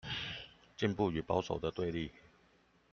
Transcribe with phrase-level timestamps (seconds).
[0.77, 2.11] 進步與保守的對立